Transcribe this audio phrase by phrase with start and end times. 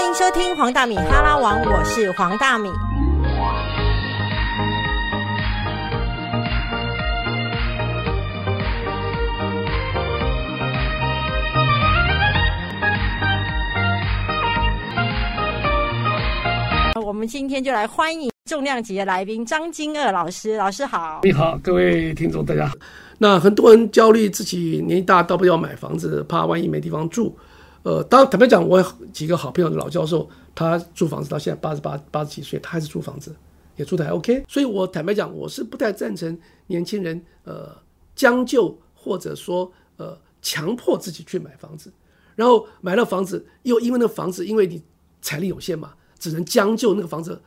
[0.00, 2.70] 欢迎收听黄大米哈拉王，我是黄大米。
[17.04, 21.20] 我们今天就来欢迎重量级的来宾张金二老师，老师好。
[21.24, 22.74] 你好，各位听众，大家好。
[23.18, 27.38] 那很多人焦虑自己年纪大，到不要买房子，怕万一没地方住。
[27.82, 33.34] 呃，当坦白讲，我几个好朋友的老教授，他租房子到现在八十八、八十几岁，他还是租房子，
[33.76, 34.44] 也住的还 OK。
[34.48, 37.76] 所以我坦白讲，我是不太赞成年轻人呃
[38.14, 41.92] 将就或者说呃强迫自己去买房子，
[42.36, 44.82] 然后买了房子又因为那房子因为你
[45.22, 45.94] 财力有限嘛。
[46.18, 47.40] 只能将就那个房子，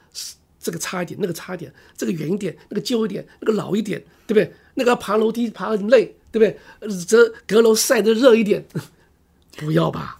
[0.59, 4.51] 这个差一点，那个差一点，这个远一点，那个旧一点，那个老一点，对不对？
[4.73, 7.05] 那个爬楼梯爬很累，对不对？
[7.05, 8.65] 这阁楼晒得热一点，
[9.57, 10.19] 不要吧？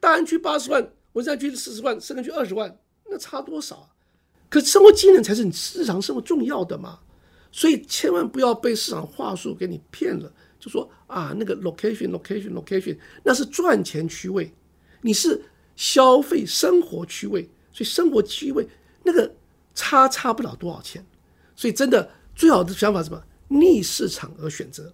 [0.00, 2.74] 大安区八十万，文山区四十万，深圳区二十万，
[3.08, 3.88] 那差多少？
[4.48, 6.98] 可生活技能才是你日常生活重要的嘛，
[7.52, 14.52] 所以千万不要被市场话术给你骗了，就说啊，那个 location location location，那是赚钱区位，
[15.02, 15.40] 你是
[15.76, 17.48] 消费生活区位。
[17.72, 18.66] 所以生活区位
[19.04, 19.32] 那个
[19.76, 21.06] 差差不了多少钱，
[21.54, 23.22] 所以真的最好的想法是什么？
[23.46, 24.92] 逆市场而选择，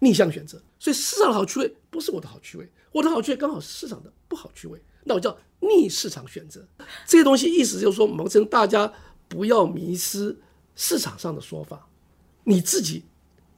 [0.00, 0.60] 逆向选择。
[0.80, 6.66] 所以市场的好区位不是我的好区位，我的好区刚好是市场的不好区位，那我叫逆市场选择。
[7.06, 8.90] 这些东西意思就是说，某种大家
[9.28, 10.34] 不要迷失
[10.74, 11.86] 市场上的说法，
[12.44, 13.04] 你自己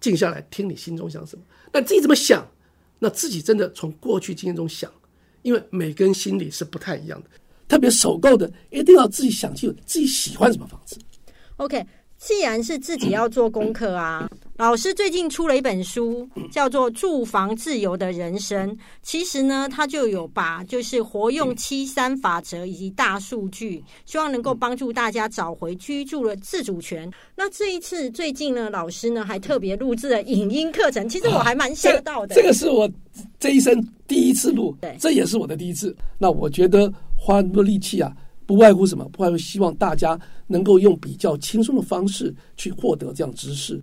[0.00, 1.44] 静下来听你心中想什么。
[1.72, 2.44] 那自己怎么想？
[2.98, 4.92] 那自己真的从过去经验中想，
[5.42, 7.30] 因为每个人心里是不太一样的。
[7.68, 10.98] 特别首购的，一定要自己想清楚自己喜欢什么房子。
[11.58, 11.86] OK，
[12.18, 18.68] 既然是自己要做功课啊， 老师最近出了一本书，叫做《住房自由的人生》。
[19.02, 27.08] 其实呢，他就有把就是活用七三法则以及大数据，希望能够帮助大家找回居住的自主权。
[27.36, 32.34] 那这一次最近呢，老师呢还特别录制了影音课程，其实我还蛮吓到的。
[32.34, 32.90] 这个是我
[33.38, 35.96] 这一生第一次录，对，这也是我的第一次。
[36.18, 36.92] 那我觉得。
[37.20, 38.12] 花那么多力气啊，
[38.48, 39.06] 不外乎什么？
[39.10, 43.78] 不外乎希望大家能够用比较轻松的方式去获得这样知识。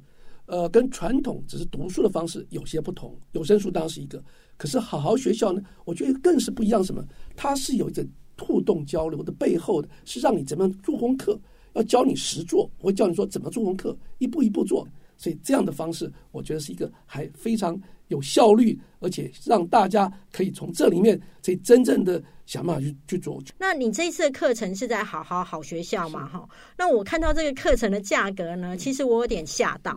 [0.48, 3.16] 呃，跟传统只是读书的方式有些不同。
[3.34, 4.24] 有声书当然是一个，
[4.58, 6.84] 可是好好学校呢，我觉得更是不一样。
[6.84, 7.06] 什么？
[7.36, 8.04] 它是有一种
[8.40, 11.40] 互动交流的背后的是让你怎么样做功课，
[11.74, 14.88] 要教你实做，我会教你说怎么做功课，一步一步做。
[15.16, 23.42] 所以这样的方式，我觉得是一个还非常有效率，而且让大家可以从这里面，以真正的想办法去去做。
[23.58, 26.28] 那你这一次的课程是在好好好学校嘛？
[26.28, 26.48] 哈，
[26.78, 29.96] 那我看到这个课程的价格呢，其实我有点吓到，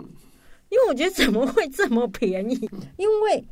[0.71, 2.71] 因为我觉得怎么会这么便宜？
[2.97, 3.45] 因为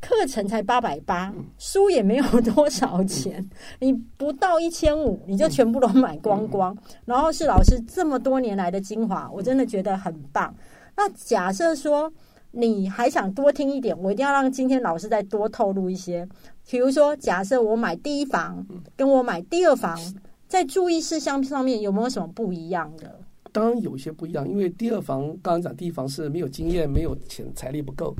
[0.00, 3.44] 课程才八百八，书也没有多少钱，
[3.80, 6.76] 你不到一千五，你就全部都买光光。
[7.04, 10.54] 然后是老师这么多年来的精华，我真的觉得很棒。
[10.94, 12.12] 那假设说
[12.58, 16.26] 你还想多听一点，我一定要让今天老师再多透露一些。
[16.70, 19.98] 比如说，假设我买第一房，跟我买第二房，
[20.48, 23.20] 在注意事项上面有没有什么不一样的？
[23.52, 28.16] 当然有些不一样，因为第二房刚刚讲第一房是没有经验、没有钱、财力不够，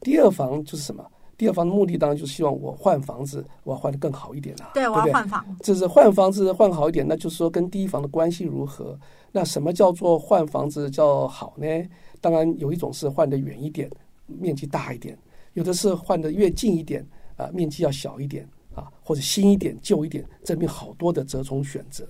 [0.00, 1.02] 第二房就是什么？
[1.38, 4.70] 第二房的目的当然就是希望我换房子，我要换的更好一点啦。
[4.74, 5.44] 对，我要换房。
[5.60, 8.98] 这是换房子换好一点，那就是说跟第一房的关系如何？
[9.30, 11.66] 那什么叫做换房子叫好呢？
[12.20, 13.90] 当然，有一种是换的远一点，
[14.26, 15.14] 面积大一点；
[15.54, 17.06] 有的是换的越近一点，
[17.36, 22.06] 啊，面积要小一点，啊，或者新一点、旧一点，这里面好多的折中选择。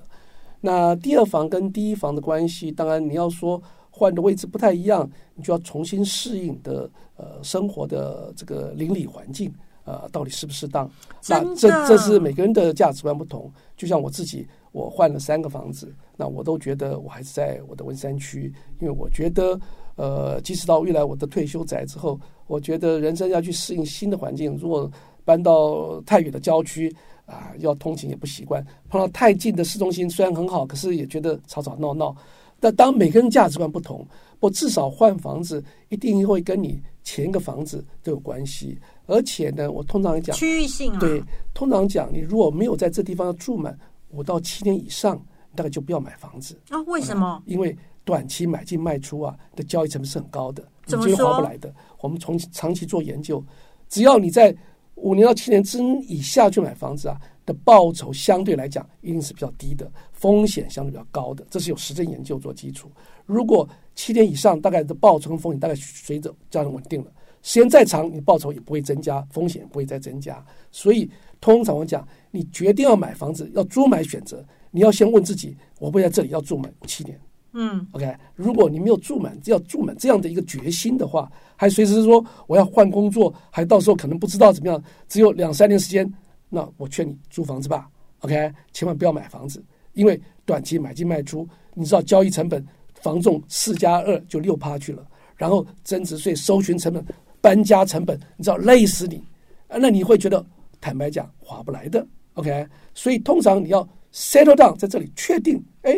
[0.61, 9.53] 那第二房跟第一房的关系，当然你要说换的位置不太一样，你就要重新适应的呃生活的这个邻里环境，
[9.85, 10.91] 呃，到底适不适当？
[11.29, 13.51] 那这这是每个人的价值观不同。
[13.77, 19.59] 就像我自己，我换了三个房子，那我都觉得我还是在我的文山区，因为我觉得。
[19.99, 24.57] 呃，即使到未来我的退休宅之后，我觉得人生要去适应新的环境。
[24.57, 24.89] 如果
[25.25, 26.95] 搬到太远的郊区
[27.27, 32.15] 啊，要通勤也不习惯；碰到太近的市中心，虽然很好，可是也觉得吵吵闹闹。
[32.61, 34.07] 但当每个人价值观不同，
[34.39, 38.79] 我至少换房子一定会跟你前一个房子都有关系。
[39.07, 41.21] 而且呢，我通常讲区域性啊，对，
[41.53, 43.77] 通常讲你如果没有在这地方住满
[44.11, 45.21] 五到七年以上，
[45.57, 46.81] 大概就不要买房子啊。
[46.83, 47.43] 为什么？
[47.47, 47.77] 因为。
[48.09, 51.71] 短期买进卖出啊的交易成本是很高的，你绝对划不来的。
[52.01, 53.45] 我们从长期做研究，
[53.87, 54.57] 只要你在
[54.95, 62.91] 五年到七年之以下去买房子啊，的报酬相对来讲一定是比较低的，风险相对比较高的，这是有实证研究做基础。
[63.27, 67.13] 如果七年以上，大概的报酬跟风险大概随着这样稳定了。
[67.43, 70.43] 时间再长，你报酬也不会增加，风险也不会再增加。
[70.73, 71.11] 所以
[71.43, 77.21] 通常我讲，你决定要买房子，要租买选择，你要先问自己：我会在这里要住满七年。
[77.55, 86.13] 嗯，OK，如果你没有住满，要住满这样的一个决心的话，还随时说我要换工作，还到时候可能不知道怎么样，只有两三年时间，
[86.51, 87.89] 那我劝你租房子吧
[88.21, 89.65] ，OK，千万不要买房子，
[89.95, 92.65] 因为短期买进卖出，你知道交易成本，
[93.01, 95.03] 房重四加二就六趴去了，
[95.35, 97.03] 然后增值税、收寻成本、
[97.41, 99.25] 搬家成本，你知道累死你，
[99.69, 100.45] 那你会觉得
[100.83, 105.97] 坦白讲划不来的，OK，所以通常你要 settle down 在这里确定，哎。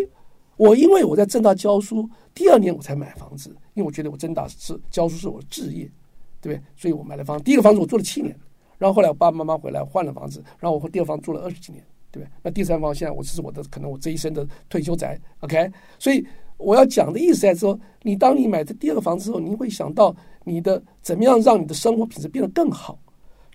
[0.61, 5.91] 我因为我在正大教书，第二年我才买房子，因为我觉得我正大是教书是我的志业，
[6.39, 6.63] 对不对？
[6.77, 7.43] 所以我买了房。
[7.43, 8.39] 第一个房子我住了七年，
[8.77, 12.31] 然后后来我爸爸妈妈回来换了房子，然后我和第二房住了二十几年，对不对？
[12.43, 15.73] 那第三房现在我这是我的可能我这一生的退休宅，OK？
[15.99, 16.23] 所以
[16.59, 20.15] 我要讲的意思在说，你当你买这第二个房子之后，你会想到
[20.45, 22.99] 你的怎么样让你的生活品质变得更好。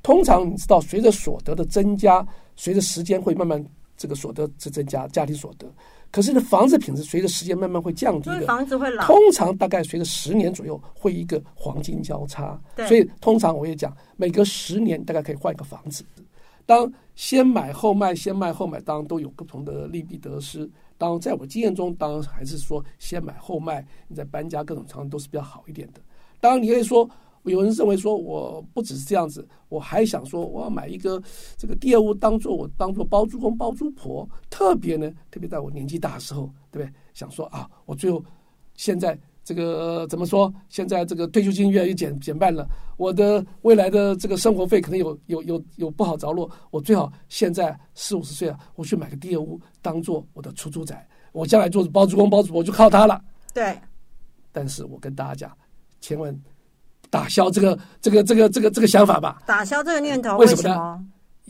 [0.02, 3.64] 通常你知道，随着所得的增加，随着时间会慢慢
[3.96, 5.72] 这个所得是增加，家庭所得。
[6.16, 9.04] 可是呢，房子品质随着时间慢慢会降低的，房子会老。
[9.06, 12.88] 通常大概随着十年左右会一个黄金交叉，对。
[12.88, 16.06] 所以通常我也讲，每隔十年大概可以换一个房子。
[16.66, 20.72] 当先买后卖，先卖后买，当然都有不同的利弊得失。
[20.98, 26.00] 当在我经验中，当然还是说先买后卖，你在搬家各种常都是比较好一点的。
[26.40, 27.10] 当然你可以说。
[27.46, 31.22] 有人认为说，我不只是这样子，我还想说，我要买一个
[31.58, 34.28] 这个第二屋，当做我当做包租公包租婆。
[34.50, 36.94] 特别呢，特别在我年纪大的时候，对不对？
[37.14, 38.24] 想说啊，我最后
[38.76, 40.54] 现在这个怎么说？
[40.70, 46.50] 现在这个退休金越来越减减半了，我的未来的这个生活费可能有有有有不好着落。
[46.72, 51.08] 我最好现在四五十岁了，我去买个第二屋，当做我的出租宅。
[51.32, 53.22] 我将来做包租公包租婆就靠它了。
[53.54, 53.78] 对。
[54.52, 55.58] 但是我跟大家讲，
[56.00, 56.34] 千万。
[57.10, 59.42] 打消这个这个这个这个这个想法吧。
[59.46, 61.06] 打消这个念头，为什么呢？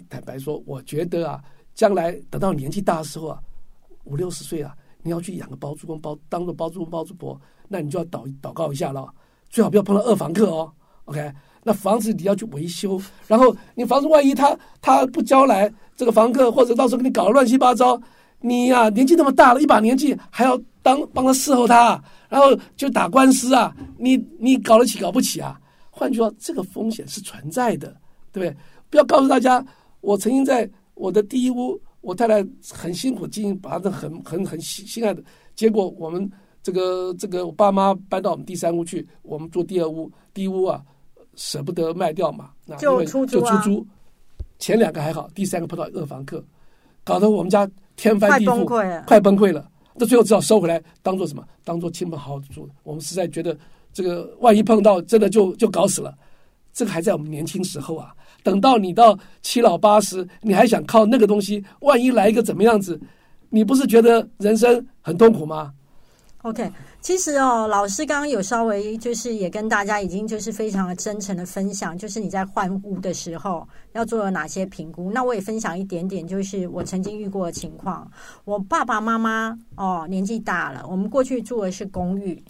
[0.09, 1.41] 坦白说，我觉得啊，
[1.73, 3.39] 将来等到年纪大的时候啊，
[4.03, 9.07] 五六十岁啊，你要去养个包租公包，当做包租公包租婆，那你就要祷祷告一下了，
[9.49, 10.71] 最好不要碰到二房客哦。
[11.05, 11.31] OK，
[11.63, 17.99] 那房子你要去维修，然后你房子万一他他不交来，这个房客或者到时候给你搞得乱七八糟，
[18.45, 22.01] 你呀年纪那么大了，一把年纪还要当帮他伺候他。
[22.27, 25.57] 然后就打官司啊，你你搞得起搞不起啊？
[25.89, 27.95] 换句话，这个风险是存在的，
[28.31, 28.57] 对不对？
[28.89, 29.65] 不要告诉大家，
[30.01, 35.23] 我曾经在我的第一屋，我太太很辛苦经营，把它很很很心心爱的，
[35.55, 36.29] 结果我们
[36.61, 40.81] 这个这个我爸妈搬到我们第三屋去，我们住第二屋，第一屋啊
[41.35, 43.87] 舍不得卖掉嘛，那就出租就出租，
[44.59, 46.43] 前两个还好，第三个碰到二房客，
[47.03, 49.67] 搞得我们家天翻地覆，快崩溃了。
[49.95, 51.43] 那最后只好收回来，当做什么？
[51.63, 52.69] 当做亲朋好友住。
[52.83, 53.57] 我们实在觉得，
[53.93, 56.13] 这个万一碰到，真的就就搞死了。
[56.73, 58.13] 这个还在我们年轻时候啊，
[58.43, 61.63] 等到你到七老八十，你还想靠那个东西？
[61.79, 62.99] 万一来一个怎么样子？
[63.49, 65.71] 你不是觉得人生很痛苦吗
[66.41, 66.69] ？OK，
[67.05, 75.11] 其实哦，老师刚刚有稍微就是也跟大家已经就是非常的真诚的分享，就是你在换屋的时候要做了哪些评估。
[75.11, 78.09] 那我也分享一点点，就是我曾经遇过的情况。
[78.43, 82.43] 我爸爸妈妈哦年纪大了，我们过去住的是公寓，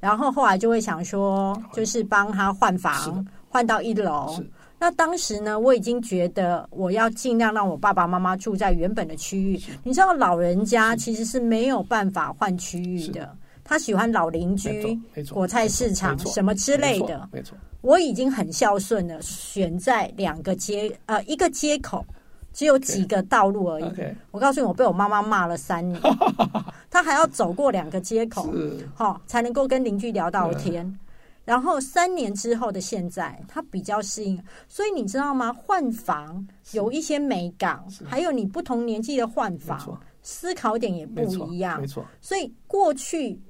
[0.00, 4.34] 然后后来就会想说，就是帮他换房，换到一楼。
[4.80, 9.62] 那当时呢，我已经觉得我要尽量让我爸爸妈妈住在原本的区域。
[9.84, 13.32] 你知道，老人家其实是没有办法换区域的，
[13.64, 14.98] 他喜欢老邻居、
[15.32, 17.28] 果菜市场什么之类的。
[17.32, 22.04] 没错，我已经很孝顺了，选在两个街呃一个街口，
[22.52, 23.84] 只有几个道路而已。
[24.30, 26.00] 我告诉你，我被我妈妈骂了三年，
[26.90, 28.52] 他还要走过两个街口，
[28.94, 30.98] 好才能够跟邻居聊到天。
[31.44, 35.52] 然后三年之后的现在，他比较适应，所以你知道吗？
[35.52, 41.80] 换房有一些美感，还有你不同年纪的换房，思考点也不一样。
[41.80, 43.40] 没错，所以过去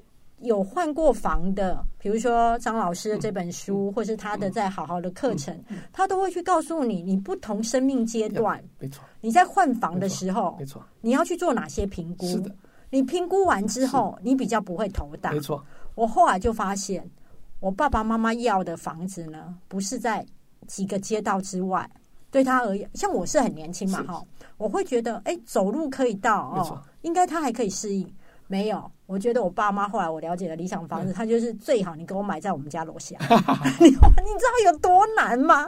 [0.43, 5.59] 有换过房的，比如说张老师的这本书，或是他的在好好的课程，
[5.93, 12.27] 他都会去告诉你，你不同生命阶段，没错，你在换房的时候，没错，你要去做哪些评估？
[12.27, 12.55] 是的，
[12.91, 15.33] 你评估完之后，你比较不会头大。
[15.33, 17.09] 没错，我后来就发现。
[17.61, 20.27] 我爸爸妈妈要的房子呢，不是在
[20.67, 21.89] 几个街道之外。
[22.29, 24.21] 对他而言，像我是很年轻嘛，哈，
[24.57, 28.13] 我会觉得，哎，走路可以到哦，应该他还可以适应。
[28.53, 33.17] 没有，我觉得我爸妈后来我了解的理想房子，他就是最好你给我买在我们家楼下。
[33.81, 35.67] 你你知道有多难吗？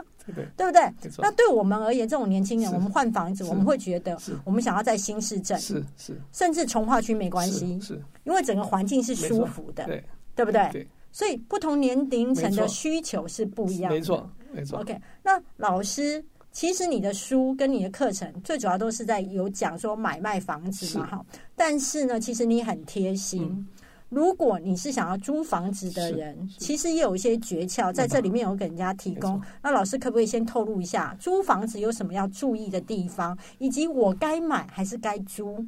[0.55, 0.81] 对不对？
[1.17, 10.03] 那对我们而言，这种年轻人，我们换房子，我们会觉得，我们想要在新市镇，是是，甚至从化区没关系，是，因为整个环境是舒服的，对
[10.35, 10.87] 对不对？
[11.11, 13.97] 所以不同年龄层的需求是不一样的。
[13.97, 14.79] 没错，没错。
[14.79, 16.23] OK，那老师，
[16.55, 21.25] 其实你的书跟你的课程最主要都是在有讲说买卖房子嘛，哈。
[21.53, 23.43] 但是呢，其实你很贴心。
[23.43, 23.67] 嗯
[24.07, 29.41] 如果你是想要租房子的人，其实也有一些诀窍在这里面有给人家提供。
[29.63, 35.65] 那老师可不可以先透露一下，租房子有什么要注意的地方，以及我该买还是该租？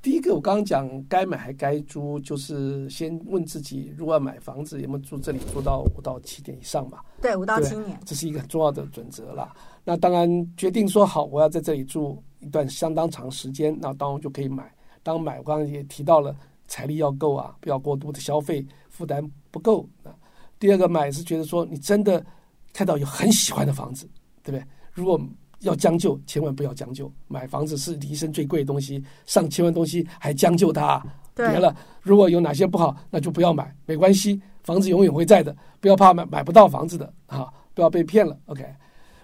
[0.00, 7.04] 第一个，我刚刚讲该买还该租，就是先问自己，如果要买房子，有没有住这里住到五到七年以上吧？
[7.20, 7.98] 对，五到七年。
[8.06, 9.52] 这是一个很重要的准则啦。
[9.84, 14.72] 那当然，决定说好我要在这里住一段相当长时间，那当然就可以买。
[15.02, 16.34] 当买，我刚刚也提到了，
[16.66, 19.86] 财力要够啊，不要过度的消费，负担不够。
[20.02, 20.10] 啊
[20.58, 22.24] 第二个买是觉得说，你真的
[22.72, 24.08] 看到有很喜欢的房子，
[24.42, 24.66] 对不对？
[24.94, 25.20] 如果
[25.60, 27.12] 要将就，千万不要将就。
[27.28, 31.76] 买房子是一生最贵的东西，上千万东西还将就它，别，了。
[32.00, 38.38] 如果有哪些不好，那就不要买，没关系，房子永远会在的，不要怕买买不到房子的啊，不要被骗了。
[38.46, 38.64] OK，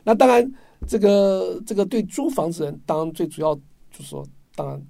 [0.05, 0.53] 那当然，
[0.87, 4.83] 这个这个对租房子人，当然最主要就是说，当然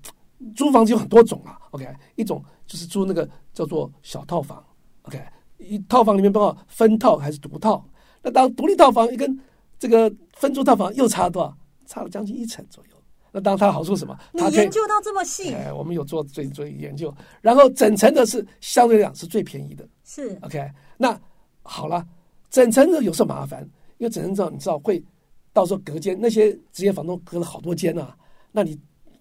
[0.54, 1.58] 租房子有很多种啊。
[1.72, 1.86] OK，
[2.16, 4.64] 一种就是租那个叫做小套房。
[5.02, 5.22] OK，
[5.58, 7.84] 一套房里面包括分套还是独套？
[8.22, 9.38] 那当独立套房一跟
[9.78, 11.56] 这个分租套房又差多少？
[11.86, 12.96] 差了将近一成左右。
[13.32, 14.16] 那当然它好处是什么？
[14.32, 19.88] 你它研究到这么细，哎，我们有做最最研究，然后整层的是相对来讲是最便宜的。
[20.04, 21.18] 是 OK，那
[21.62, 22.06] 好了，
[22.48, 23.68] 整层的有时候麻烦，
[24.00, 25.02] 因为整层这样你知道会
[25.52, 28.16] 到时候隔间那些职业房东隔了好多间啊，
[28.50, 28.78] 那你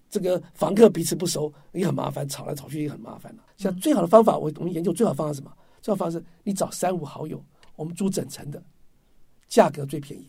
[0.08, 5.52] 这个房客彼此不熟也很麻烦，吵来吵去也很麻烦了、像最好的方法，我我们研究最好的方法是什么？
[5.82, 7.44] 最好方法是你找三五好友，
[7.76, 8.62] 我们租整层的，
[9.48, 10.26] 价格最便宜。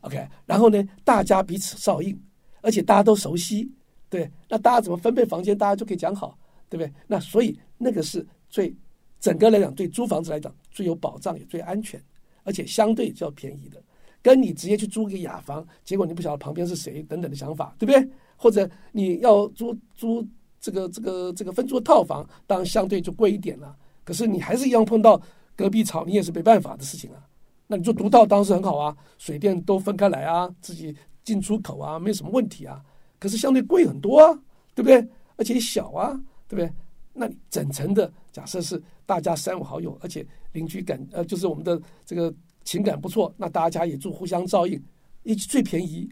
[0.00, 2.20] OK，然后呢，大家彼此照应，
[2.60, 3.70] 而且大家都熟悉，
[4.10, 6.36] 对，那大家怎么分配房间，大家就可以讲好，
[6.68, 6.92] 对不对？
[7.06, 8.74] 那所以那个是最
[9.20, 12.02] 整个来讲，对租房子来讲最有保障也最安全，
[12.42, 13.80] 而且相对较便宜的，
[14.22, 18.08] 跟你直接去租个雅房，结果你不晓得旁边是谁等等的想法，对不对？
[18.36, 20.26] 或者你要租租
[20.60, 23.76] 这个这个这个分租套房，当然相对就贵一点了。
[24.04, 25.20] 可是你还是一样碰到
[25.56, 27.18] 隔壁吵，你也是没办法的事情啊。
[27.66, 32.82] 那你做独套当时很好啊，水电都分开来啊，自己进出口啊，没有什么问题啊。
[33.18, 34.38] 可是相对贵很多啊，
[34.74, 35.08] 对不对？
[35.36, 36.12] 而且小啊，
[36.48, 36.72] 对不对？
[37.12, 42.32] 那你整层的假设是大家三五好友，而且邻居感呃，就是我们的这个
[42.64, 44.82] 情感不错，那大家也住互相照应，
[45.22, 46.08] 一起最便宜，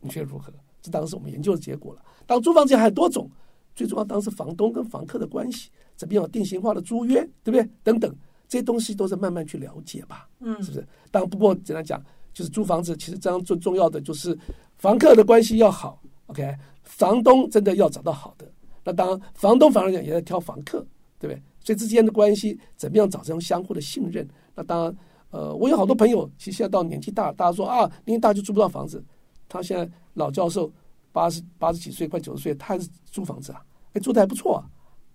[0.00, 0.52] 你觉得如何？
[0.82, 2.02] 这当然是我们研究的结果了。
[2.26, 3.30] 当租房子还有多种，
[3.74, 7.68] 最重要当时房东跟房客的关系，怎么样定型化的租约，对不对？
[7.82, 8.14] 等等
[8.46, 10.28] 这些东西都是慢慢去了解吧。
[10.40, 10.86] 嗯是不是？
[11.10, 14.38] 当然，不过简单讲，就是租房子，其实这样最重要的就是
[14.76, 18.46] 房客的关系要好，OK，房东真的要找到好的。
[18.84, 20.86] 那当然，房东反而讲也在挑房客，
[21.18, 21.42] 对不对？
[21.60, 24.28] 所以之间的关系怎么样找这种相互的信任？
[24.54, 24.96] 那当然，
[25.34, 29.04] 呃，我有好多朋友，其实现在到年纪大，大家说啊，年纪大就租不到房子。
[29.48, 30.70] 他现在老教授，
[31.10, 33.60] 八十八十几岁，快九十岁，他还是租房子啊，
[33.94, 34.62] 哎，住的还不错啊。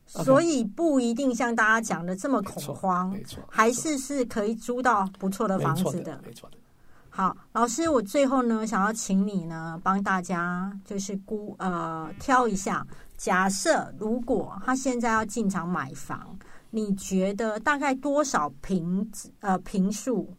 [0.06, 6.22] 所以不一定像大家讲的这么恐慌没错，还是是可以租到不错的房子的。
[6.26, 6.58] 没错的。
[7.10, 12.86] 好，老师，我最后呢，想要请你呢，帮大家就是估呃挑一下，
[13.18, 16.38] 假设如果他现在要进场买房，
[16.72, 20.34] 你觉得大概多少平呃平数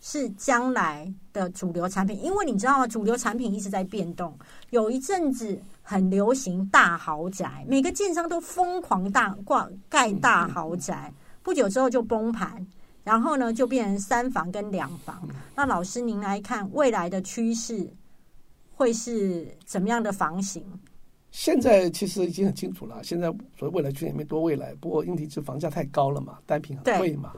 [0.00, 2.22] 是将来的主流产品？
[2.22, 4.38] 因为你知道吗，主流产品一直在变动，
[4.70, 12.66] 有一阵子很流行大豪宅，每个建商都疯狂大挂盖大豪宅，不久之后就崩盘。
[13.02, 15.26] 然后呢，就变成三房跟两房。
[15.56, 17.90] 那老师您来看未来的趋势
[18.74, 20.62] 会是怎么样的房型？
[21.30, 27.32] 现在其实已经很清楚了，现在所谓未来区也没多未来，不过问题是房价太高了嘛，单品很贵嘛，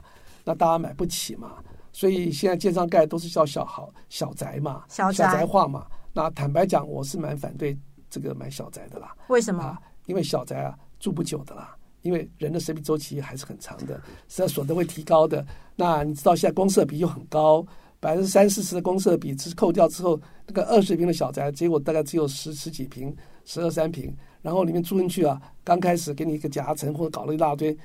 [0.44, 5.86] 那大家买不起嘛，所以现在建商盖都是叫小豪小宅嘛，小宅宅化嘛。
[6.14, 7.76] 那坦白讲，我是蛮反对
[8.10, 9.62] 这个买小宅的啦，为什么？
[9.62, 13.94] 啊，因为小宅啊住不久的啦，因为人的生命周期还是很长的，
[14.28, 15.44] 实际上所得会提高的。
[15.76, 17.64] 那你知道现在公设比又很高，
[17.98, 27.76] 百分之三四十的公设比，只是扣掉之后，那个二十平的小宅，结果大概只有十十几平、十二三平，然后里面住进去啊，刚开始给你一个夹层或者搞了一大堆，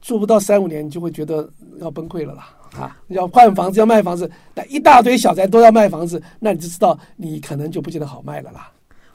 [0.00, 1.48] 住不到三五年，你就会觉得
[1.78, 2.48] 要崩溃了啦。
[2.74, 8.72] 啊，要换房子，要卖房子，那一大堆小宅都要卖房子，那你就知道你可能就不见得好卖了啦。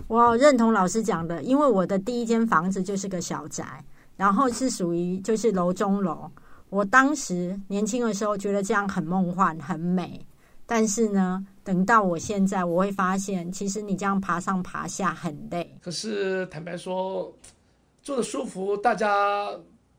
[0.07, 3.83] 我认同老师讲的，因为我的第一间房子就是个小宅，
[4.15, 6.31] 然后是属于就是楼中楼。
[6.69, 10.25] 我当时年轻的时候觉得这样很梦幻、很美，
[10.69, 15.75] 但是呢，等到我现在，我会发现，其实你这样爬上爬下很累。
[15.81, 17.35] 可是坦白说，
[18.03, 19.49] 住的舒服，大家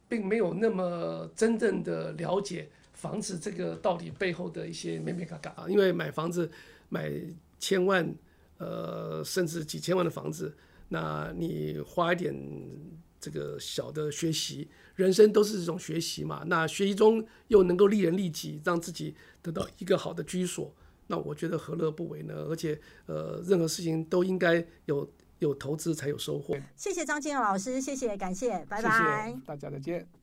[0.09, 6.49] 并没有那么真正的了解房子这个到底背后的一些美美嘎嘎啊，因为买房子
[6.89, 7.11] 买
[7.59, 8.09] 千万
[8.59, 10.57] 呃甚至几千万的房子，
[10.89, 12.33] 那你花一点
[13.21, 16.43] 这个小的学习，人生都是这种学习嘛。
[16.47, 20.75] 那学习中又能够利人利己，让自己得到一个好的居所，
[21.09, 22.35] 那我觉得何乐不为呢？
[22.49, 25.09] 而且呃，任何事情都应该有
[25.41, 26.57] 有投资才有收获。
[26.77, 29.29] 谢谢张建老师，谢谢，感谢，拜拜。
[29.29, 30.20] 谢谢大家再见。